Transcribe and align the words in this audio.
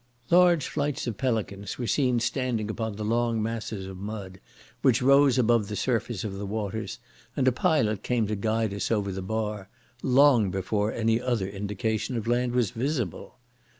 Large 0.31 0.65
flights 0.67 1.05
of 1.05 1.17
pelicans 1.19 1.77
were 1.77 1.85
seen 1.85 2.19
standing 2.19 2.71
upon 2.71 2.95
the 2.95 3.05
long 3.05 3.39
masses 3.39 3.85
of 3.85 3.99
mud 3.99 4.39
which 4.81 4.99
rose 4.99 5.37
above 5.37 5.67
the 5.67 5.75
surface 5.75 6.23
of 6.23 6.39
the 6.39 6.45
waters, 6.47 6.97
and 7.37 7.47
a 7.47 7.51
pilot 7.51 8.01
came 8.01 8.25
to 8.25 8.35
guide 8.35 8.73
us 8.73 8.89
over 8.89 9.11
the 9.11 9.21
bar, 9.21 9.69
long 10.01 10.49
before 10.49 10.91
any 10.91 11.21
other 11.21 11.47
indication 11.47 12.17
of 12.17 12.25
land 12.25 12.53
was 12.53 12.71
visible. 12.71 13.37